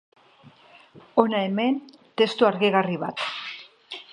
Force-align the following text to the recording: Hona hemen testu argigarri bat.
Hona 1.23 1.41
hemen 1.49 1.77
testu 2.23 2.49
argigarri 2.51 2.99
bat. 3.05 3.25